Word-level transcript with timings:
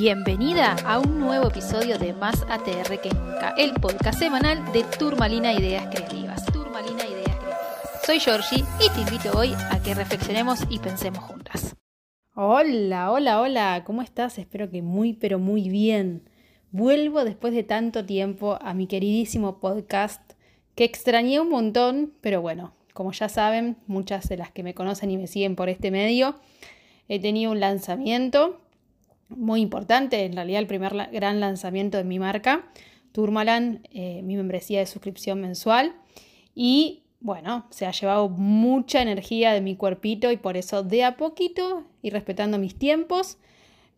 Bienvenida 0.00 0.76
a 0.86 0.98
un 0.98 1.20
nuevo 1.20 1.48
episodio 1.48 1.98
de 1.98 2.14
Más 2.14 2.46
ATR 2.48 3.02
que 3.02 3.10
nunca, 3.10 3.54
el 3.58 3.74
podcast 3.74 4.18
semanal 4.18 4.72
de 4.72 4.82
Turmalina 4.98 5.52
Ideas 5.52 5.88
Creativas. 5.94 6.42
Turmalina 6.46 7.04
Ideas 7.04 7.36
Creativas. 7.36 8.06
Soy 8.06 8.18
Georgie 8.18 8.64
y 8.80 8.88
te 8.94 9.00
invito 9.02 9.38
hoy 9.38 9.52
a 9.70 9.78
que 9.82 9.92
reflexionemos 9.92 10.60
y 10.70 10.78
pensemos 10.78 11.22
juntas. 11.22 11.76
Hola, 12.34 13.12
hola, 13.12 13.42
hola, 13.42 13.82
¿cómo 13.84 14.00
estás? 14.00 14.38
Espero 14.38 14.70
que 14.70 14.80
muy, 14.80 15.12
pero 15.12 15.38
muy 15.38 15.68
bien. 15.68 16.30
Vuelvo 16.70 17.22
después 17.22 17.52
de 17.52 17.62
tanto 17.62 18.06
tiempo 18.06 18.58
a 18.62 18.72
mi 18.72 18.86
queridísimo 18.86 19.60
podcast 19.60 20.32
que 20.76 20.84
extrañé 20.84 21.40
un 21.40 21.50
montón, 21.50 22.14
pero 22.22 22.40
bueno, 22.40 22.72
como 22.94 23.12
ya 23.12 23.28
saben, 23.28 23.76
muchas 23.86 24.30
de 24.30 24.38
las 24.38 24.50
que 24.50 24.62
me 24.62 24.72
conocen 24.72 25.10
y 25.10 25.18
me 25.18 25.26
siguen 25.26 25.56
por 25.56 25.68
este 25.68 25.90
medio, 25.90 26.36
he 27.06 27.20
tenido 27.20 27.52
un 27.52 27.60
lanzamiento 27.60 28.62
muy 29.30 29.60
importante, 29.60 30.24
en 30.24 30.34
realidad 30.34 30.60
el 30.60 30.66
primer 30.66 30.94
gran 31.12 31.40
lanzamiento 31.40 31.98
de 31.98 32.04
mi 32.04 32.18
marca, 32.18 32.70
Turmalan, 33.12 33.82
eh, 33.92 34.22
mi 34.22 34.36
membresía 34.36 34.78
de 34.80 34.86
suscripción 34.86 35.40
mensual. 35.40 35.94
Y 36.54 37.02
bueno, 37.20 37.66
se 37.70 37.86
ha 37.86 37.90
llevado 37.90 38.28
mucha 38.28 39.02
energía 39.02 39.52
de 39.52 39.60
mi 39.60 39.76
cuerpito 39.76 40.30
y 40.30 40.36
por 40.36 40.56
eso 40.56 40.82
de 40.82 41.04
a 41.04 41.16
poquito 41.16 41.84
y 42.02 42.10
respetando 42.10 42.58
mis 42.58 42.76
tiempos, 42.76 43.38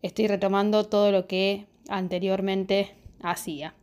estoy 0.01 0.27
retomando 0.27 0.85
todo 0.85 1.11
lo 1.11 1.27
que 1.27 1.65
anteriormente 1.89 2.95
hacía. 3.21 3.73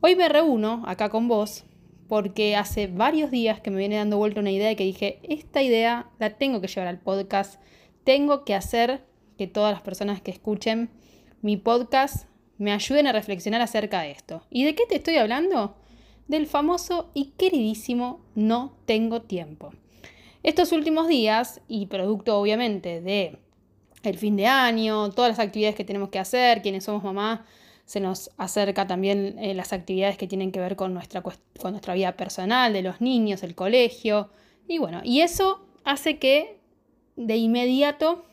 Hoy 0.00 0.14
me 0.14 0.28
reúno 0.28 0.82
acá 0.86 1.08
con 1.08 1.26
vos 1.26 1.64
porque 2.08 2.54
hace 2.54 2.86
varios 2.86 3.30
días 3.30 3.60
que 3.60 3.70
me 3.70 3.78
viene 3.78 3.96
dando 3.96 4.18
vuelta 4.18 4.40
una 4.40 4.52
idea 4.52 4.74
que 4.76 4.84
dije, 4.84 5.18
esta 5.24 5.62
idea 5.62 6.08
la 6.18 6.30
tengo 6.30 6.60
que 6.60 6.68
llevar 6.68 6.86
al 6.86 7.00
podcast, 7.00 7.60
tengo 8.04 8.44
que 8.44 8.54
hacer 8.54 9.04
que 9.36 9.46
todas 9.46 9.72
las 9.72 9.82
personas 9.82 10.20
que 10.20 10.30
escuchen 10.30 10.90
mi 11.42 11.56
podcast 11.56 12.26
me 12.58 12.72
ayuden 12.72 13.06
a 13.06 13.12
reflexionar 13.12 13.60
acerca 13.60 14.00
de 14.00 14.10
esto. 14.10 14.42
¿Y 14.50 14.64
de 14.64 14.74
qué 14.74 14.84
te 14.88 14.96
estoy 14.96 15.16
hablando? 15.16 15.76
Del 16.28 16.46
famoso 16.46 17.10
y 17.14 17.32
queridísimo 17.36 18.20
no 18.34 18.76
tengo 18.86 19.22
tiempo. 19.22 19.72
Estos 20.42 20.72
últimos 20.72 21.08
días, 21.08 21.60
y 21.68 21.86
producto 21.86 22.38
obviamente 22.38 23.00
de 23.00 23.38
el 24.02 24.18
fin 24.18 24.36
de 24.36 24.46
año, 24.46 25.10
todas 25.10 25.30
las 25.30 25.40
actividades 25.40 25.76
que 25.76 25.84
tenemos 25.84 26.08
que 26.10 26.18
hacer, 26.18 26.62
quienes 26.62 26.84
somos 26.84 27.02
mamá, 27.02 27.44
se 27.84 28.00
nos 28.00 28.30
acerca 28.36 28.86
también 28.86 29.38
eh, 29.38 29.54
las 29.54 29.72
actividades 29.72 30.16
que 30.16 30.26
tienen 30.26 30.52
que 30.52 30.60
ver 30.60 30.76
con 30.76 30.94
nuestra, 30.94 31.22
con 31.22 31.72
nuestra 31.72 31.94
vida 31.94 32.16
personal, 32.16 32.72
de 32.72 32.82
los 32.82 33.00
niños, 33.00 33.42
el 33.42 33.54
colegio, 33.54 34.30
y 34.68 34.78
bueno, 34.78 35.00
y 35.04 35.20
eso 35.20 35.64
hace 35.84 36.18
que 36.18 36.58
de 37.16 37.36
inmediato 37.36 38.24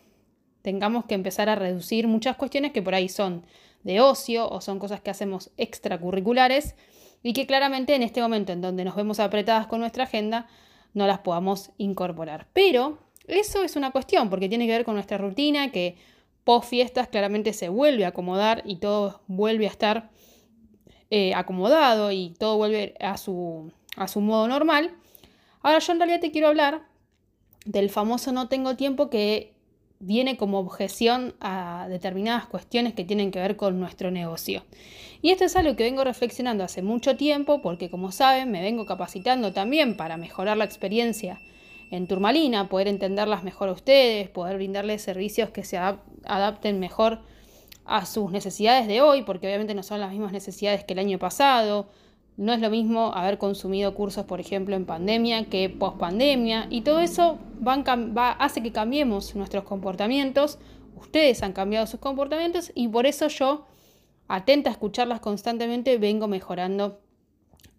tengamos 0.64 1.06
que 1.06 1.14
empezar 1.14 1.50
a 1.50 1.56
reducir 1.56 2.08
muchas 2.08 2.36
cuestiones 2.38 2.72
que 2.72 2.82
por 2.82 2.96
ahí 2.96 3.10
son 3.10 3.46
de 3.84 4.00
ocio 4.02 4.50
o 4.50 4.62
son 4.62 4.80
cosas 4.80 5.02
que 5.02 5.12
hacemos 5.12 5.52
extracurriculares 5.58 6.76
y 7.22 7.34
que 7.34 7.46
claramente 7.46 7.94
en 7.94 8.02
este 8.02 8.22
momento 8.22 8.54
en 8.54 8.62
donde 8.62 8.86
nos 8.86 8.96
vemos 8.96 9.20
apretadas 9.20 9.68
con 9.68 9.82
nuestra 9.82 10.06
agenda 10.06 10.48
no 10.94 11.06
las 11.06 11.20
podamos 11.20 11.72
incorporar. 11.78 12.48
Pero 12.54 12.98
eso 13.28 13.62
es 13.64 13.76
una 13.76 13.92
cuestión 13.92 14.30
porque 14.30 14.50
tiene 14.50 14.66
que 14.66 14.72
ver 14.72 14.86
con 14.86 14.96
nuestra 14.96 15.18
rutina 15.18 15.72
que 15.72 15.98
post 16.46 16.70
fiestas 16.70 17.10
claramente 17.10 17.54
se 17.54 17.70
vuelve 17.70 18.06
a 18.06 18.10
acomodar 18.10 18.64
y 18.66 18.78
todo 18.78 19.22
vuelve 19.28 19.68
a 19.68 19.70
estar 19.70 20.10
eh, 21.10 21.34
acomodado 21.36 22.12
y 22.12 22.34
todo 22.40 22.58
vuelve 22.58 22.96
a 23.02 23.18
su, 23.18 23.72
a 23.98 24.08
su 24.08 24.22
modo 24.22 24.48
normal. 24.48 24.96
Ahora 25.62 25.80
yo 25.80 25.92
en 25.92 26.00
realidad 26.00 26.22
te 26.22 26.32
quiero 26.32 26.48
hablar 26.48 26.84
del 27.66 27.90
famoso 27.90 28.32
no 28.32 28.48
tengo 28.50 28.76
tiempo 28.76 29.10
que 29.10 29.53
viene 30.06 30.38
como 30.38 30.60
objeción 30.60 31.34
a 31.40 31.88
determinadas 31.90 32.46
cuestiones 32.46 32.94
que 32.94 33.06
tienen 33.06 33.32
que 33.32 33.40
ver 33.40 33.56
con 33.56 33.80
nuestro 33.80 34.12
negocio. 34.12 34.64
Y 35.22 35.32
esto 35.32 35.46
es 35.46 35.56
algo 35.56 35.76
que 35.76 35.84
vengo 35.84 36.04
reflexionando 36.04 36.64
hace 36.64 36.82
mucho 36.82 37.16
tiempo 37.16 37.62
porque 37.62 37.90
como 37.90 38.12
saben 38.12 38.52
me 38.52 38.62
vengo 38.62 38.86
capacitando 38.86 39.54
también 39.54 39.96
para 39.96 40.18
mejorar 40.18 40.58
la 40.58 40.66
experiencia 40.66 41.40
en 41.92 42.08
Turmalina, 42.08 42.70
poder 42.70 42.88
entenderlas 42.88 43.44
mejor 43.44 43.70
a 43.70 43.74
ustedes, 43.74 44.28
poder 44.30 44.58
brindarles 44.58 45.02
servicios 45.02 45.52
que 45.52 45.64
se 45.64 45.78
adapten 45.78 46.80
mejor 46.80 47.22
a 47.86 48.06
sus 48.06 48.32
necesidades 48.32 48.88
de 48.88 49.02
hoy, 49.02 49.24
porque 49.24 49.48
obviamente 49.48 49.76
no 49.76 49.84
son 49.84 50.00
las 50.00 50.12
mismas 50.12 50.32
necesidades 50.32 50.84
que 50.84 50.94
el 50.94 51.00
año 51.00 51.20
pasado, 51.20 51.90
no 52.36 52.54
es 52.54 52.62
lo 52.62 52.70
mismo 52.70 53.14
haber 53.14 53.38
consumido 53.38 53.94
cursos, 53.94 54.26
por 54.26 54.40
ejemplo, 54.40 54.76
en 54.76 54.86
pandemia 54.86 55.46
que 55.46 55.70
post 55.70 55.98
pandemia. 55.98 56.68
Y 56.70 56.82
todo 56.82 57.00
eso 57.00 57.38
hace 58.40 58.64
que 58.64 58.72
cambiemos 58.72 59.36
nuestros 59.36 59.64
comportamientos. 59.64 60.58
Ustedes 60.96 61.44
han 61.44 61.54
cambiado 61.54 61.86
sus 61.86 62.00
comportamientos 62.00 62.72
y 62.74 62.88
por 62.88 63.06
eso 63.06 63.28
yo, 63.28 63.66
atenta 64.28 64.70
a 64.70 64.74
escucharlas 64.74 65.20
constantemente, 65.20 65.98
vengo 65.98 66.28
mejorando, 66.28 67.02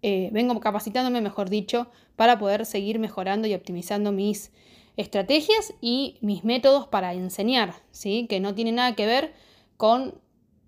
eh, 0.01 0.29
vengo 0.31 0.57
capacitándome, 0.59 1.19
mejor 1.19 1.49
dicho, 1.49 1.87
para 2.15 2.39
poder 2.39 2.65
seguir 2.65 2.99
mejorando 2.99 3.47
y 3.47 3.53
optimizando 3.53 4.11
mis 4.11 4.51
estrategias 4.95 5.73
y 5.81 6.17
mis 6.21 6.45
métodos 6.45 6.87
para 6.87 7.13
enseñar, 7.13 7.73
¿sí? 7.91 8.27
Que 8.29 8.39
no 8.39 8.55
tiene 8.55 8.71
nada 8.71 8.95
que 8.95 9.05
ver 9.05 9.33
con 9.75 10.15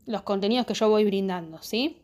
los 0.05 0.23
contenidos 0.23 0.65
que 0.65 0.73
yo 0.73 0.89
voy 0.89 1.05
brindando, 1.05 1.61
¿sí? 1.61 2.01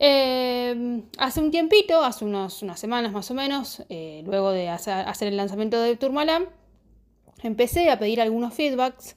Em, 0.00 1.02
hace 1.18 1.40
un 1.40 1.50
tiempito, 1.50 2.04
hace 2.04 2.24
unos, 2.24 2.62
unas 2.62 2.78
semanas 2.78 3.12
más 3.12 3.30
o 3.32 3.34
menos, 3.34 3.82
eh, 3.88 4.22
luego 4.26 4.52
de 4.52 4.68
hacer, 4.68 5.28
el 5.28 5.36
lanzamiento 5.36 5.80
de 5.80 5.96
Turmalan, 5.96 6.46
empecé 7.42 7.90
a 7.90 7.98
pedir 7.98 8.20
algunos 8.20 8.54
feedbacks 8.54 9.16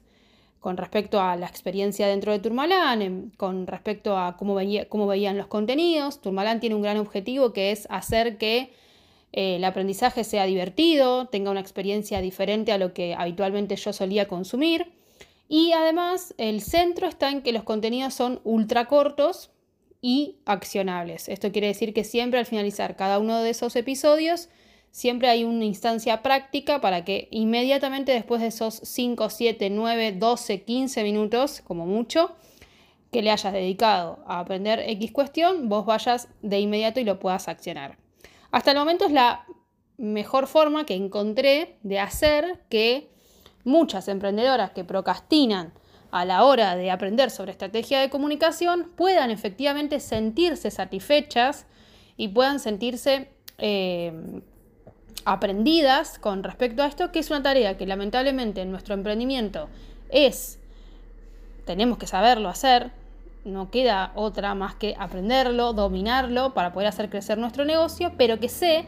con 0.60 0.78
respecto 0.78 1.22
a 1.22 1.36
la 1.36 1.48
experiencia 1.48 2.08
dentro 2.08 2.32
de 2.32 2.40
Turmalan, 2.40 3.02
em, 3.02 3.32
con 3.38 3.68
respecto 3.68 4.18
a 4.18 4.38
cómo, 4.38 4.56
veían 4.56 5.38
los 5.38 5.48
contenidos. 5.48 6.20
Turmalan 6.22 6.60
tiene 6.60 6.76
un 6.76 6.82
gran 6.82 6.98
objetivo 6.98 7.54
que 7.54 7.72
es 7.72 7.88
hacer 7.92 8.38
que 8.38 8.74
eh, 9.34 9.58
el 9.58 9.64
aprendizaje 9.66 10.24
sea 10.24 10.46
divertido, 10.46 11.28
tenga 11.28 11.52
una 11.52 11.62
experiencia 11.62 12.22
diferente 12.22 12.72
a 12.72 12.78
lo 12.78 12.94
que 12.94 13.16
habitualmente 13.16 13.76
yo 13.76 13.94
solía 13.94 14.28
consumir. 14.28 14.92
Y 15.48 15.74
además 15.74 16.34
el 16.38 16.62
centro 16.62 17.08
está 17.08 17.30
en 17.30 17.42
que 17.44 17.52
los 17.54 17.64
contenidos 17.64 18.14
son 18.14 18.42
ultra 18.44 18.86
cortos, 18.88 19.52
y 20.02 20.38
accionables. 20.46 21.30
Esto 21.30 21.52
quiere 21.52 21.68
decir 21.68 21.94
que 21.94 22.04
siempre 22.04 22.40
al 22.40 22.46
finalizar 22.46 22.96
cada 22.96 23.20
uno 23.20 23.42
de 23.42 23.52
esos 23.52 23.76
episodios, 23.76 24.50
siempre 24.90 25.30
hay 25.30 25.44
una 25.44 25.66
instancia 25.66 26.22
práctica 26.22 26.82
para 26.82 27.06
que 27.06 27.28
inmediatamente 27.32 28.12
después 28.12 28.42
de 28.42 28.48
esos 28.48 28.82
5, 28.84 29.30
7, 29.30 29.70
9, 29.70 30.12
12, 30.14 30.64
15 30.64 31.04
minutos, 31.04 31.62
como 31.62 31.86
mucho, 31.86 32.36
que 33.12 33.22
le 33.22 33.32
hayas 33.32 33.54
dedicado 33.54 34.24
a 34.26 34.40
aprender 34.40 34.80
X 34.88 35.12
cuestión, 35.12 35.70
vos 35.70 35.86
vayas 35.86 36.30
de 36.42 36.60
inmediato 36.60 37.00
y 37.00 37.04
lo 37.04 37.20
puedas 37.20 37.48
accionar. 37.48 37.98
Hasta 38.52 38.72
el 38.72 38.78
momento 38.78 39.06
es 39.06 39.12
la 39.12 39.46
mejor 39.98 40.48
forma 40.48 40.86
que 40.86 40.96
encontré 40.96 41.78
de 41.84 42.00
hacer 42.00 42.64
que 42.70 43.12
muchas 43.64 44.08
emprendedoras 44.08 44.72
que 44.72 44.84
procrastinan 44.84 45.74
a 46.12 46.26
la 46.26 46.44
hora 46.44 46.76
de 46.76 46.92
aprender 46.92 47.32
sobre 47.32 47.52
estrategia 47.52 48.00
de 48.00 48.10
comunicación 48.10 48.92
puedan 48.96 49.32
efectivamente 49.32 50.00
sentirse 50.00 50.70
satisfechas 50.70 51.66
y 52.18 52.28
puedan 52.28 52.60
sentirse 52.60 53.30
eh, 53.58 54.42
aprendidas 55.26 56.20
con 56.20 56.44
respecto 56.44 56.84
a 56.84 56.88
esto, 56.88 57.12
que 57.12 57.20
es 57.20 57.30
una 57.30 57.42
tarea 57.42 57.78
que 57.78 57.86
lamentablemente 57.86 58.62
en 58.62 58.72
nuestro 58.72 58.94
emprendimiento 58.94 59.70
es, 60.10 60.60
tenemos 61.66 61.98
que 61.98 62.08
saberlo 62.08 62.50
hacer, 62.50 62.92
no 63.46 63.72
queda 63.72 64.12
otra 64.16 64.54
más 64.54 64.76
que 64.76 64.96
aprenderlo, 65.00 65.74
dominarlo 65.74 66.54
para 66.54 66.74
poder 66.74 66.90
hacer 66.90 67.10
crecer 67.10 67.38
nuestro 67.38 67.66
negocio, 67.66 68.12
pero 68.18 68.40
que 68.40 68.50
sé 68.50 68.86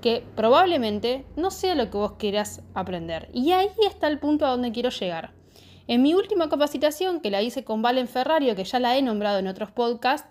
que 0.00 0.24
probablemente 0.34 1.24
no 1.36 1.50
sea 1.50 1.74
lo 1.74 1.90
que 1.90 1.96
vos 1.96 2.12
quieras 2.12 2.62
aprender. 2.74 3.28
Y 3.32 3.52
ahí 3.52 3.68
está 3.86 4.08
el 4.08 4.18
punto 4.18 4.44
a 4.46 4.50
donde 4.50 4.72
quiero 4.72 4.90
llegar. 4.90 5.41
En 5.86 6.02
mi 6.02 6.14
última 6.14 6.48
capacitación, 6.48 7.20
que 7.20 7.30
la 7.30 7.42
hice 7.42 7.64
con 7.64 7.82
Valen 7.82 8.08
Ferrario, 8.08 8.54
que 8.54 8.64
ya 8.64 8.78
la 8.78 8.96
he 8.96 9.02
nombrado 9.02 9.38
en 9.38 9.48
otros 9.48 9.70
podcasts, 9.70 10.28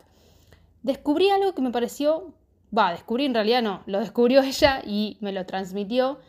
descubrí 0.84 1.30
algo 1.30 1.54
que 1.54 1.62
me 1.62 1.72
pareció, 1.72 2.34
va, 2.76 2.92
descubrí 2.92 3.26
en 3.26 3.34
realidad 3.34 3.62
no, 3.62 3.84
lo 3.86 4.00
descubrió 4.00 4.42
ella 4.44 4.82
y 4.86 5.18
me 5.20 5.32
lo 5.32 5.46
transmitió, 5.46 6.20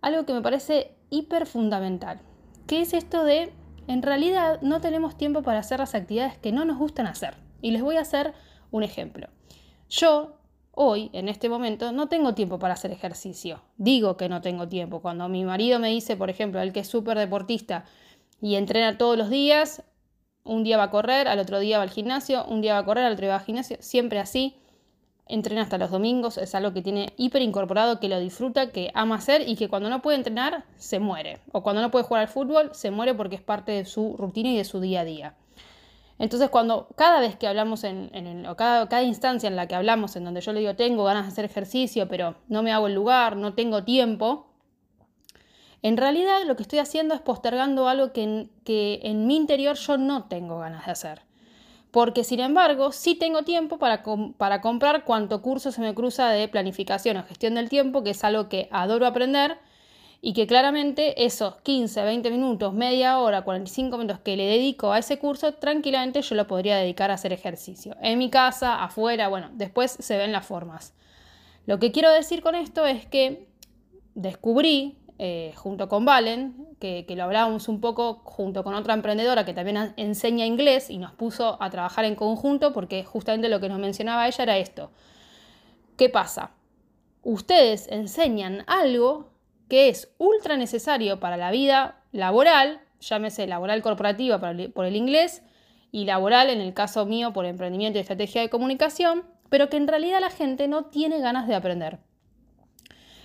algo 0.00 0.24
que 0.24 0.32
me 0.32 0.42
parece 0.42 0.94
hiper 1.10 1.46
fundamental, 1.46 2.20
que 2.66 2.80
es 2.80 2.94
esto 2.94 3.24
de, 3.24 3.52
en 3.86 4.02
realidad 4.02 4.60
no 4.62 4.80
tenemos 4.80 5.16
tiempo 5.16 5.42
para 5.42 5.58
hacer 5.58 5.80
las 5.80 5.94
actividades 5.94 6.38
que 6.38 6.52
no 6.52 6.64
nos 6.64 6.78
gustan 6.78 7.06
hacer. 7.06 7.36
Y 7.62 7.72
les 7.72 7.82
voy 7.82 7.96
a 7.96 8.02
hacer 8.02 8.32
un 8.70 8.82
ejemplo. 8.82 9.28
Yo 9.90 10.36
hoy, 10.72 11.10
en 11.12 11.28
este 11.28 11.48
momento, 11.48 11.92
no 11.92 12.08
tengo 12.08 12.34
tiempo 12.34 12.58
para 12.58 12.74
hacer 12.74 12.90
ejercicio. 12.92 13.60
Digo 13.76 14.16
que 14.16 14.28
no 14.28 14.40
tengo 14.40 14.68
tiempo. 14.68 15.00
Cuando 15.02 15.28
mi 15.28 15.44
marido 15.44 15.78
me 15.78 15.88
dice, 15.88 16.16
por 16.16 16.30
ejemplo, 16.30 16.60
el 16.62 16.72
que 16.72 16.80
es 16.80 16.88
súper 16.88 17.18
deportista, 17.18 17.84
y 18.40 18.56
entrena 18.56 18.98
todos 18.98 19.16
los 19.16 19.30
días. 19.30 19.82
Un 20.44 20.64
día 20.64 20.76
va 20.76 20.84
a 20.84 20.90
correr, 20.90 21.28
al 21.28 21.38
otro 21.38 21.58
día 21.58 21.78
va 21.78 21.82
al 21.82 21.90
gimnasio, 21.90 22.44
un 22.46 22.60
día 22.60 22.74
va 22.74 22.80
a 22.80 22.84
correr, 22.84 23.04
al 23.04 23.12
otro 23.12 23.26
día 23.26 23.34
va 23.34 23.40
al 23.40 23.44
gimnasio, 23.44 23.76
siempre 23.80 24.18
así. 24.18 24.56
Entrena 25.26 25.62
hasta 25.62 25.78
los 25.78 25.90
domingos, 25.90 26.38
es 26.38 26.54
algo 26.56 26.72
que 26.72 26.82
tiene 26.82 27.12
hiper 27.16 27.42
incorporado, 27.42 28.00
que 28.00 28.08
lo 28.08 28.18
disfruta, 28.18 28.72
que 28.72 28.90
ama 28.94 29.16
hacer 29.16 29.48
y 29.48 29.54
que 29.54 29.68
cuando 29.68 29.88
no 29.88 30.02
puede 30.02 30.16
entrenar 30.16 30.64
se 30.76 30.98
muere. 30.98 31.38
O 31.52 31.62
cuando 31.62 31.82
no 31.82 31.90
puede 31.90 32.04
jugar 32.04 32.22
al 32.22 32.28
fútbol 32.28 32.70
se 32.72 32.90
muere 32.90 33.14
porque 33.14 33.36
es 33.36 33.42
parte 33.42 33.70
de 33.70 33.84
su 33.84 34.16
rutina 34.16 34.50
y 34.50 34.56
de 34.56 34.64
su 34.64 34.80
día 34.80 35.00
a 35.00 35.04
día. 35.04 35.34
Entonces, 36.18 36.50
cuando 36.50 36.88
cada 36.96 37.20
vez 37.20 37.36
que 37.36 37.46
hablamos 37.46 37.84
en, 37.84 38.10
en 38.12 38.44
o 38.46 38.56
cada, 38.56 38.88
cada, 38.88 39.02
instancia 39.04 39.46
en 39.46 39.56
la 39.56 39.68
que 39.68 39.74
hablamos, 39.74 40.16
en 40.16 40.24
donde 40.24 40.40
yo 40.40 40.52
le 40.52 40.60
digo 40.60 40.74
tengo 40.74 41.04
ganas 41.04 41.26
de 41.26 41.32
hacer 41.32 41.44
ejercicio, 41.44 42.08
pero 42.08 42.34
no 42.48 42.62
me 42.62 42.72
hago 42.72 42.88
el 42.88 42.94
lugar, 42.94 43.36
no 43.36 43.54
tengo 43.54 43.84
tiempo, 43.84 44.49
en 45.82 45.96
realidad 45.96 46.44
lo 46.46 46.56
que 46.56 46.62
estoy 46.62 46.78
haciendo 46.78 47.14
es 47.14 47.20
postergando 47.20 47.88
algo 47.88 48.12
que 48.12 48.48
que 48.64 49.00
en 49.02 49.26
mi 49.26 49.36
interior 49.36 49.76
yo 49.76 49.96
no 49.98 50.24
tengo 50.24 50.58
ganas 50.58 50.86
de 50.86 50.92
hacer 50.92 51.30
porque 51.90 52.24
sin 52.24 52.40
embargo 52.40 52.92
sí 52.92 53.14
tengo 53.14 53.42
tiempo 53.42 53.78
para, 53.78 54.02
para 54.36 54.60
comprar 54.60 55.04
cuanto 55.04 55.42
curso 55.42 55.72
se 55.72 55.80
me 55.80 55.94
cruza 55.94 56.30
de 56.30 56.48
planificación 56.48 57.16
o 57.16 57.24
gestión 57.24 57.54
del 57.54 57.68
tiempo, 57.68 58.02
que 58.02 58.10
es 58.10 58.22
algo 58.24 58.48
que 58.48 58.68
adoro 58.70 59.06
aprender 59.06 59.58
y 60.22 60.34
que 60.34 60.46
claramente 60.46 61.24
esos 61.24 61.56
15, 61.62 62.02
20 62.04 62.30
minutos, 62.30 62.74
media 62.74 63.18
hora, 63.18 63.42
45 63.42 63.96
minutos 63.96 64.20
que 64.20 64.36
le 64.36 64.46
dedico 64.46 64.92
a 64.92 64.98
ese 64.98 65.18
curso, 65.18 65.54
tranquilamente 65.54 66.22
yo 66.22 66.34
lo 66.34 66.46
podría 66.46 66.76
dedicar 66.76 67.10
a 67.10 67.14
hacer 67.14 67.32
ejercicio. 67.32 67.96
En 68.02 68.18
mi 68.18 68.28
casa, 68.28 68.84
afuera, 68.84 69.28
bueno, 69.28 69.48
después 69.54 69.96
se 69.98 70.18
ven 70.18 70.32
las 70.32 70.46
formas. 70.46 70.94
Lo 71.66 71.78
que 71.78 71.90
quiero 71.90 72.10
decir 72.10 72.42
con 72.42 72.54
esto 72.54 72.86
es 72.86 73.06
que 73.06 73.48
descubrí 74.14 74.98
eh, 75.22 75.52
junto 75.54 75.86
con 75.90 76.06
Valen, 76.06 76.54
que, 76.80 77.04
lo 77.10 77.24
hablábamos 77.24 77.68
un 77.68 77.82
poco 77.82 78.22
junto 78.24 78.64
con 78.64 78.72
otra 78.72 78.94
emprendedora 78.94 79.44
que 79.44 79.52
también 79.52 79.92
enseña 79.98 80.46
inglés 80.46 80.88
y 80.88 80.96
nos 80.96 81.12
puso 81.12 81.62
a 81.62 81.68
trabajar 81.68 82.06
en 82.06 82.14
conjunto 82.14 82.72
porque 82.72 83.04
justamente 83.04 83.50
lo 83.50 83.60
que 83.60 83.68
nos 83.68 83.78
mencionaba 83.78 84.26
ella 84.26 84.44
era 84.44 84.56
esto. 84.56 84.90
¿Qué 85.98 86.08
pasa? 86.08 86.52
Ustedes 87.22 87.86
enseñan 87.88 88.64
algo 88.66 89.28
que 89.68 89.90
es 89.90 90.10
ultra 90.16 90.56
necesario 90.56 91.20
para 91.20 91.36
la 91.36 91.50
vida 91.50 92.02
laboral, 92.12 92.80
llámese 93.00 93.46
laboral 93.46 93.82
corporativa 93.82 94.40
por 94.40 94.86
el 94.86 94.96
inglés 94.96 95.42
y 95.92 96.06
laboral 96.06 96.48
en 96.48 96.62
el 96.62 96.72
caso 96.72 97.04
mío 97.04 97.34
por 97.34 97.44
emprendimiento 97.44 97.98
y 97.98 98.00
estrategia 98.00 98.40
de 98.40 98.48
comunicación, 98.48 99.24
pero 99.50 99.68
que 99.68 99.76
en 99.76 99.86
realidad 99.86 100.22
la 100.22 100.30
gente 100.30 100.66
no 100.66 100.86
tiene 100.86 101.20
ganas 101.20 101.46
de 101.46 101.56
aprender. 101.56 101.98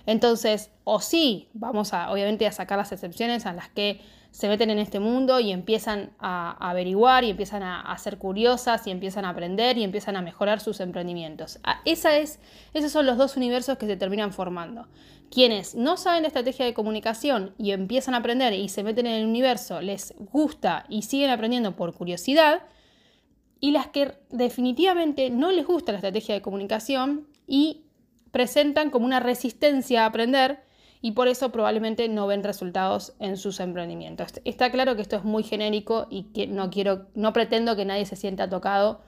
Entonces, 0.06 0.70
o 0.84 1.00
sí, 1.00 1.48
vamos 1.52 1.92
a, 1.92 2.10
obviamente, 2.10 2.46
a 2.46 2.52
sacar 2.52 2.78
las 2.78 2.92
excepciones 2.92 3.44
a 3.44 3.52
las 3.52 3.68
que 3.68 4.00
se 4.30 4.48
meten 4.48 4.68
en 4.68 4.78
este 4.78 5.00
mundo 5.00 5.40
y 5.40 5.50
empiezan 5.50 6.10
a, 6.18 6.56
averiguar 6.68 7.24
y 7.24 7.30
empiezan 7.30 7.62
a, 7.62 7.96
ser 7.96 8.18
curiosas 8.18 8.86
y 8.86 8.90
empiezan 8.90 9.24
a 9.24 9.30
aprender 9.30 9.78
y 9.78 9.82
empiezan 9.82 10.14
a 10.14 10.20
mejorar 10.20 10.60
sus 10.60 10.80
emprendimientos. 10.80 11.58
Ah, 11.64 11.80
esa 11.86 12.18
es, 12.18 12.38
esos 12.74 12.92
son 12.92 13.06
los 13.06 13.16
dos 13.16 13.36
universos 13.36 13.78
que 13.78 13.86
se 13.86 13.96
terminan 13.96 14.34
formando. 14.34 14.88
Quienes 15.30 15.74
no 15.74 15.96
saben 15.96 16.22
de 16.22 16.28
estrategia 16.28 16.66
de 16.66 16.74
comunicación 16.74 17.54
y 17.56 17.70
empiezan 17.70 18.14
a 18.14 18.18
aprender 18.18 18.52
y 18.52 18.68
se 18.68 18.82
meten 18.82 19.06
en 19.06 19.14
el 19.14 19.26
universo, 19.26 19.80
les 19.80 20.14
gusta 20.18 20.84
y 20.90 21.02
siguen 21.02 21.30
aprendiendo 21.30 21.74
por 21.74 21.94
curiosidad, 21.94 22.62
y 23.58 23.70
las 23.70 23.86
que 23.86 24.12
definitivamente 24.28 25.30
no 25.30 25.50
les 25.50 25.66
gusta 25.66 25.92
la 25.92 25.98
estrategia 25.98 26.34
de 26.34 26.42
comunicación 26.42 27.26
y 27.46 27.85
presentan 28.36 28.90
como 28.90 29.06
una 29.06 29.18
resistencia 29.18 30.02
a 30.02 30.08
aprender 30.08 30.62
y 31.00 31.12
por 31.12 31.26
eso 31.26 31.52
probablemente 31.52 32.06
no 32.10 32.26
ven 32.26 32.44
resultados 32.44 33.14
en 33.18 33.38
sus 33.38 33.60
emprendimientos. 33.60 34.34
Está 34.44 34.70
claro 34.70 34.94
que 34.94 35.00
esto 35.00 35.16
es 35.16 35.24
muy 35.24 35.42
genérico 35.42 36.06
y 36.10 36.24
que 36.34 36.46
no 36.46 36.68
quiero, 36.68 37.06
no 37.14 37.32
pretendo 37.32 37.76
que 37.76 37.86
nadie 37.86 38.04
se 38.04 38.14
sienta 38.14 38.50
tocado 38.50 39.00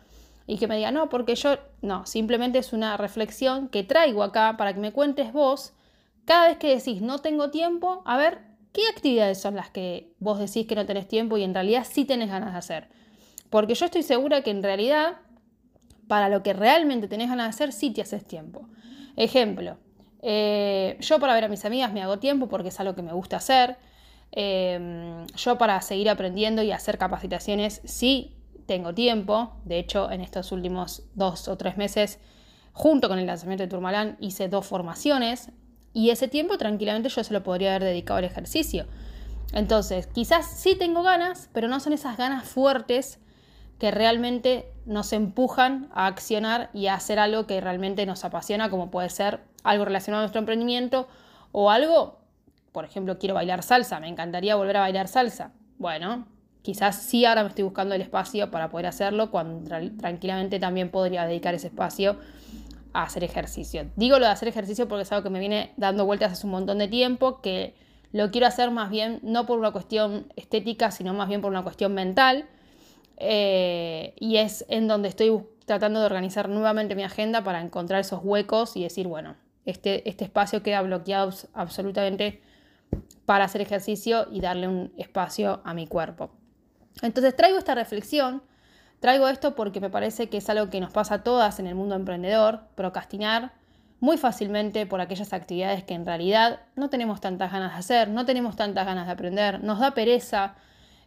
y 0.46 0.56
que 0.56 0.66
me 0.66 0.78
diga, 0.78 0.92
no, 0.92 1.10
porque 1.10 1.34
yo, 1.34 1.58
no, 1.82 2.06
simplemente 2.06 2.58
es 2.58 2.72
una 2.72 2.96
reflexión 2.96 3.68
que 3.68 3.84
traigo 3.84 4.22
acá 4.22 4.56
para 4.56 4.72
que 4.72 4.80
me 4.80 4.92
cuentes 4.92 5.30
vos, 5.30 5.74
cada 6.24 6.48
vez 6.48 6.56
que 6.56 6.74
decís 6.74 7.02
no 7.02 7.18
tengo 7.18 7.50
tiempo, 7.50 8.00
a 8.06 8.16
ver, 8.16 8.38
¿qué 8.72 8.80
actividades 8.90 9.38
son 9.38 9.56
las 9.56 9.68
que 9.68 10.14
vos 10.20 10.38
decís 10.38 10.66
que 10.66 10.74
no 10.74 10.86
tenés 10.86 11.06
tiempo 11.06 11.36
y 11.36 11.44
en 11.44 11.52
realidad 11.52 11.86
sí 11.86 12.06
tenés 12.06 12.30
ganas 12.30 12.52
de 12.52 12.58
hacer? 12.60 12.88
Porque 13.50 13.74
yo 13.74 13.84
estoy 13.84 14.04
segura 14.04 14.40
que 14.40 14.52
en 14.52 14.62
realidad, 14.62 15.18
para 16.06 16.30
lo 16.30 16.42
que 16.42 16.54
realmente 16.54 17.08
tenés 17.08 17.28
ganas 17.28 17.44
de 17.44 17.50
hacer, 17.50 17.72
sí 17.74 17.90
te 17.90 18.00
haces 18.00 18.24
tiempo. 18.24 18.70
Ejemplo, 19.18 19.76
eh, 20.22 20.96
yo 21.00 21.18
para 21.18 21.34
ver 21.34 21.42
a 21.42 21.48
mis 21.48 21.64
amigas 21.64 21.92
me 21.92 22.00
hago 22.00 22.20
tiempo 22.20 22.48
porque 22.48 22.68
es 22.68 22.78
algo 22.78 22.94
que 22.94 23.02
me 23.02 23.12
gusta 23.12 23.38
hacer. 23.38 23.76
Em, 24.30 25.26
yo 25.34 25.58
para 25.58 25.80
seguir 25.80 26.08
aprendiendo 26.08 26.62
y 26.62 26.70
hacer 26.70 26.98
capacitaciones 26.98 27.80
sí 27.84 28.36
tengo 28.66 28.94
tiempo. 28.94 29.56
De 29.64 29.80
hecho, 29.80 30.08
en 30.12 30.20
estos 30.20 30.52
últimos 30.52 31.02
dos 31.16 31.48
o 31.48 31.56
tres 31.56 31.76
meses, 31.76 32.20
junto 32.72 33.08
con 33.08 33.18
el 33.18 33.26
lanzamiento 33.26 33.64
de 33.64 33.68
Turmalán, 33.68 34.16
hice 34.20 34.48
dos 34.48 34.64
formaciones 34.64 35.50
y 35.92 36.10
ese 36.10 36.28
tiempo 36.28 36.56
tranquilamente 36.56 37.08
yo 37.08 37.24
se 37.24 37.32
lo 37.32 37.42
podría 37.42 37.70
haber 37.70 37.88
dedicado 37.88 38.18
al 38.18 38.24
ejercicio. 38.24 38.86
Entonces, 39.52 40.06
quizás 40.06 40.46
sí 40.48 40.76
tengo 40.76 41.02
ganas, 41.02 41.50
pero 41.52 41.66
no 41.66 41.80
son 41.80 41.92
esas 41.92 42.16
ganas 42.16 42.48
fuertes 42.48 43.18
que 43.80 43.90
realmente 43.90 44.70
nos 44.88 45.12
empujan 45.12 45.88
a 45.92 46.06
accionar 46.06 46.70
y 46.72 46.86
a 46.86 46.94
hacer 46.94 47.18
algo 47.18 47.46
que 47.46 47.60
realmente 47.60 48.06
nos 48.06 48.24
apasiona, 48.24 48.70
como 48.70 48.90
puede 48.90 49.10
ser 49.10 49.40
algo 49.62 49.84
relacionado 49.84 50.22
a 50.22 50.24
nuestro 50.24 50.38
emprendimiento 50.38 51.06
o 51.52 51.70
algo, 51.70 52.18
por 52.72 52.86
ejemplo, 52.86 53.18
quiero 53.18 53.34
bailar 53.34 53.62
salsa, 53.62 54.00
me 54.00 54.08
encantaría 54.08 54.56
volver 54.56 54.78
a 54.78 54.80
bailar 54.80 55.06
salsa. 55.06 55.52
Bueno, 55.76 56.26
quizás 56.62 56.96
sí 57.02 57.26
ahora 57.26 57.42
me 57.42 57.50
estoy 57.50 57.64
buscando 57.64 57.94
el 57.94 58.00
espacio 58.00 58.50
para 58.50 58.70
poder 58.70 58.86
hacerlo, 58.86 59.30
cuando 59.30 59.68
tranquilamente 59.98 60.58
también 60.58 60.90
podría 60.90 61.26
dedicar 61.26 61.54
ese 61.54 61.66
espacio 61.66 62.16
a 62.94 63.02
hacer 63.02 63.24
ejercicio. 63.24 63.90
Digo 63.96 64.18
lo 64.18 64.24
de 64.24 64.32
hacer 64.32 64.48
ejercicio 64.48 64.88
porque 64.88 65.02
es 65.02 65.12
algo 65.12 65.22
que 65.22 65.30
me 65.30 65.38
viene 65.38 65.74
dando 65.76 66.06
vueltas 66.06 66.32
hace 66.32 66.46
un 66.46 66.52
montón 66.52 66.78
de 66.78 66.88
tiempo, 66.88 67.42
que 67.42 67.74
lo 68.12 68.30
quiero 68.30 68.46
hacer 68.46 68.70
más 68.70 68.88
bien 68.88 69.20
no 69.22 69.44
por 69.44 69.58
una 69.58 69.70
cuestión 69.70 70.32
estética, 70.34 70.90
sino 70.90 71.12
más 71.12 71.28
bien 71.28 71.42
por 71.42 71.50
una 71.50 71.62
cuestión 71.62 71.92
mental 71.92 72.46
eh, 73.18 74.14
y 74.18 74.36
es 74.36 74.64
en 74.68 74.86
donde 74.86 75.08
estoy 75.08 75.42
tratando 75.66 76.00
de 76.00 76.06
organizar 76.06 76.48
nuevamente 76.48 76.94
mi 76.94 77.02
agenda 77.02 77.42
para 77.42 77.60
encontrar 77.60 78.00
esos 78.00 78.20
huecos 78.22 78.76
y 78.76 78.84
decir, 78.84 79.08
bueno, 79.08 79.36
este, 79.66 80.08
este 80.08 80.24
espacio 80.24 80.62
queda 80.62 80.80
bloqueado 80.82 81.30
absolutamente 81.52 82.40
para 83.26 83.44
hacer 83.44 83.60
ejercicio 83.60 84.26
y 84.30 84.40
darle 84.40 84.68
un 84.68 84.92
espacio 84.96 85.60
a 85.64 85.74
mi 85.74 85.86
cuerpo. 85.86 86.30
Entonces 87.02 87.36
traigo 87.36 87.58
esta 87.58 87.74
reflexión, 87.74 88.42
traigo 89.00 89.28
esto 89.28 89.54
porque 89.54 89.80
me 89.80 89.90
parece 89.90 90.28
que 90.28 90.38
es 90.38 90.48
algo 90.48 90.70
que 90.70 90.80
nos 90.80 90.92
pasa 90.92 91.16
a 91.16 91.22
todas 91.22 91.58
en 91.58 91.66
el 91.66 91.74
mundo 91.74 91.96
emprendedor, 91.96 92.60
procrastinar 92.74 93.52
muy 94.00 94.16
fácilmente 94.16 94.86
por 94.86 95.00
aquellas 95.00 95.32
actividades 95.32 95.82
que 95.82 95.94
en 95.94 96.06
realidad 96.06 96.60
no 96.76 96.88
tenemos 96.88 97.20
tantas 97.20 97.52
ganas 97.52 97.72
de 97.72 97.78
hacer, 97.78 98.08
no 98.08 98.24
tenemos 98.24 98.56
tantas 98.56 98.86
ganas 98.86 99.06
de 99.06 99.12
aprender, 99.12 99.62
nos 99.62 99.80
da 99.80 99.90
pereza, 99.90 100.54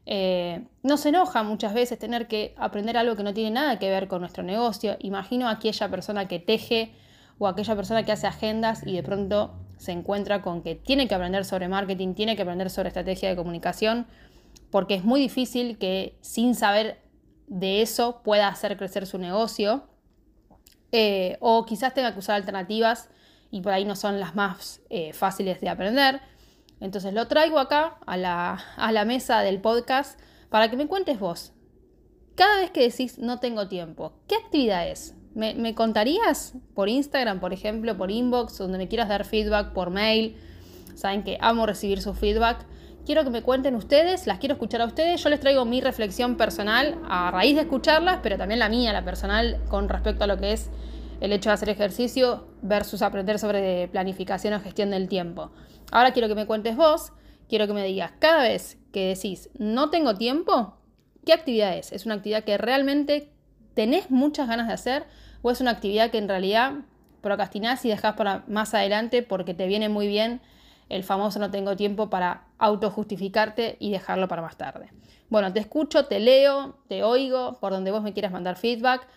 eh, 0.06 0.64
nos 0.84 1.06
enoja 1.06 1.44
muchas 1.44 1.74
veces 1.74 2.00
tener 2.00 2.28
que 2.28 2.54
aprender 2.58 2.98
algo 2.98 3.16
que 3.16 3.24
no 3.24 3.34
tiene 3.34 3.52
nada 3.52 3.80
que 3.80 3.90
ver 3.90 4.08
con 4.08 4.22
nuestro 4.22 4.44
negocio. 4.44 4.98
Imagino 5.00 5.48
a 5.48 5.52
aquella 5.52 5.90
persona 5.90 6.28
que 6.28 6.40
teje 6.40 6.94
o 7.38 7.48
aquella 7.48 7.76
persona 7.76 8.04
que 8.04 8.12
hace 8.12 8.28
agendas 8.28 8.86
y 8.86 8.94
de 8.94 9.04
pronto 9.04 9.54
se 9.78 9.92
encuentra 9.92 10.42
con 10.42 10.62
que 10.62 10.76
tiene 10.76 11.08
que 11.08 11.16
aprender 11.16 11.44
sobre 11.46 11.68
marketing, 11.68 12.14
tiene 12.14 12.36
que 12.36 12.44
aprender 12.44 12.70
sobre 12.70 12.90
estrategia 12.90 13.30
de 13.30 13.36
comunicación, 13.36 14.06
porque 14.70 14.96
es 14.96 15.04
muy 15.04 15.20
difícil 15.20 15.78
que 15.78 16.18
sin 16.22 16.56
saber 16.56 17.02
de 17.48 17.82
eso 17.82 18.22
pueda 18.24 18.48
hacer 18.48 18.78
crecer 18.78 19.08
su 19.08 19.18
negocio. 19.18 19.88
Eh, 20.92 21.38
o 21.40 21.66
quizás 21.66 21.94
tenga 21.94 22.12
que 22.12 22.20
usar 22.20 22.36
alternativas 22.36 23.10
y 23.50 23.62
por 23.62 23.72
ahí 23.72 23.86
no 23.86 23.96
son 23.96 24.20
las 24.20 24.36
más 24.36 24.82
eh, 24.90 25.14
fáciles 25.14 25.62
de 25.62 25.70
aprender. 25.70 26.22
Entonces 26.82 27.14
lo 27.14 27.28
traigo 27.28 27.60
acá 27.60 28.00
a 28.08 28.18
la, 28.18 29.06
mesa 29.06 29.42
del 29.42 29.62
podcast 29.62 30.20
para 30.50 30.70
que 30.70 30.76
me 30.76 30.88
cuentes 30.88 31.20
vos. 31.20 31.54
Cada 32.36 32.58
vez 32.58 32.72
que 32.72 32.82
decís 32.82 33.20
no 33.20 33.40
tengo 33.40 33.68
tiempo, 33.68 34.14
¿qué 34.28 34.36
actividad 34.36 34.88
es? 34.88 35.16
¿Me, 35.36 35.76
contarías 35.76 36.56
por 36.74 36.90
Instagram, 36.90 37.40
por 37.40 37.54
ejemplo, 37.54 37.96
por 37.98 38.12
inbox, 38.12 38.58
donde 38.58 38.80
me 38.80 38.88
quieras 38.88 39.08
dar 39.08 39.26
feedback, 39.26 39.74
por 39.74 39.92
mail? 39.92 40.36
Saben 40.96 41.24
que 41.24 41.38
amo 41.40 41.66
recibir 41.66 42.02
su 42.02 42.14
feedback. 42.16 42.66
Quiero 43.06 43.24
que 43.24 43.30
me 43.30 43.44
cuenten 43.44 43.76
ustedes, 43.76 44.28
las 44.28 44.40
quiero 44.40 44.54
escuchar 44.54 44.82
a 44.82 44.86
ustedes. 44.86 45.24
Yo 45.24 45.30
les 45.30 45.40
traigo 45.40 45.66
mi 45.66 45.82
reflexión 45.82 46.36
personal 46.36 47.00
a 47.08 47.32
raíz 47.32 47.56
de 47.56 47.62
escucharlas, 47.62 48.20
pero 48.24 48.38
también 48.38 48.60
la 48.60 48.70
mía, 48.70 48.92
la 48.92 49.06
personal, 49.06 49.62
con 49.70 49.88
respecto 49.88 50.24
a 50.24 50.28
lo 50.28 50.38
que 50.38 50.54
es 50.54 50.70
el 51.22 51.32
hecho 51.32 51.50
de 51.50 51.54
hacer 51.54 51.70
ejercicio 51.70 52.51
versus 52.62 53.02
aprender 53.02 53.40
sobre 53.40 53.88
planificación 53.88 54.54
o 54.54 54.60
gestión 54.60 54.92
del 54.92 55.08
tiempo. 55.08 55.52
Ahora 55.92 56.12
quiero 56.12 56.28
que 56.28 56.36
me 56.36 56.46
cuentes 56.46 56.76
vos, 56.76 57.12
quiero 57.50 57.68
que 57.68 57.74
me 57.74 57.86
digas 57.86 58.14
cada 58.20 58.44
vez 58.44 58.78
que 58.94 59.08
decís 59.08 59.50
no 59.58 59.90
tengo 59.90 60.16
tiempo, 60.16 60.78
¿qué 61.26 61.34
actividad 61.34 61.76
es? 61.76 61.92
¿Es 61.92 62.06
una 62.06 62.16
actividad 62.16 62.44
que 62.44 62.58
realmente 62.58 63.32
tenés 63.74 64.12
muchas 64.12 64.48
ganas 64.48 64.68
de 64.68 64.74
hacer 64.74 65.06
o 65.42 65.52
es 65.52 65.62
una 65.62 65.72
actividad 65.72 66.12
que 66.12 66.18
en 66.18 66.28
realidad 66.28 66.74
procrastinás 67.22 67.84
y 67.86 67.90
dejás 67.90 68.16
para 68.16 68.44
más 68.48 68.74
adelante 68.74 69.24
porque 69.24 69.54
te 69.54 69.68
viene 69.68 69.90
muy 69.90 70.08
bien 70.08 70.42
el 70.90 71.04
famoso 71.04 71.40
no 71.40 71.52
tengo 71.52 71.78
tiempo 71.78 72.10
para 72.10 72.48
autojustificarte 72.58 73.78
y 73.80 73.92
dejarlo 73.92 74.28
para 74.28 74.42
más 74.42 74.58
tarde? 74.58 74.92
Bueno, 75.30 75.54
te 75.54 75.62
escucho, 75.62 76.06
te 76.06 76.20
leo, 76.20 76.78
te 76.90 77.04
oigo, 77.04 77.58
por 77.62 77.72
donde 77.72 77.92
vos 77.92 78.04
me 78.04 78.12
quieras 78.12 78.34
mandar 78.34 78.58
feedback. 78.58 79.08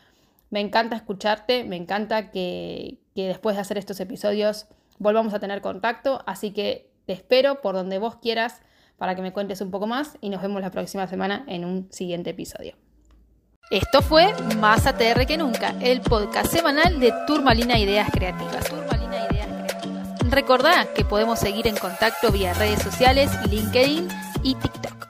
Me 0.51 0.61
encanta 0.61 0.95
escucharte, 0.95 1.65
me 1.65 1.75
encanta 1.75 2.31
que, 2.31 3.01
que 3.15 3.29
después 3.29 3.57
de 3.57 3.63
hacer 3.63 3.79
estos 3.79 4.01
episodios 4.01 4.67
volvamos 4.99 5.35
a 5.35 5.41
tener 5.41 5.61
contacto, 5.61 6.23
así 6.27 6.53
que 6.53 6.91
te 7.07 7.13
espero 7.13 7.61
por 7.61 7.75
donde 7.75 7.99
vos 7.99 8.17
quieras 8.17 8.61
para 8.97 9.15
que 9.15 9.23
me 9.23 9.33
cuentes 9.33 9.61
un 9.61 9.71
poco 9.71 9.87
más 9.87 10.17
y 10.21 10.31
nos 10.31 10.43
vemos 10.43 10.61
la 10.61 10.71
próxima 10.71 11.07
semana 11.07 11.45
en 11.49 11.65
un 11.65 11.91
siguiente 11.91 12.31
episodio. 12.31 12.77
Esto 13.71 14.03
fue 14.03 14.33
Más 14.59 14.87
ATR 14.87 15.27
que 15.27 15.37
nunca, 15.37 15.75
el 15.81 16.01
podcast 16.01 16.53
semanal 16.53 17.01
de 17.01 17.13
Turmalina 17.27 17.79
Ideas 17.79 18.11
Creativas. 18.13 18.69
Turmalina 18.69 19.27
Ideas 19.31 19.47
Creativas. 19.47 20.31
Recordá 20.31 20.87
que 20.95 21.05
podemos 21.05 21.39
seguir 21.39 21.67
en 21.67 21.77
contacto 21.77 22.31
vía 22.31 22.53
redes 22.55 22.83
sociales, 22.83 23.31
LinkedIn 23.49 24.09
y 24.43 24.55
TikTok. 24.55 25.04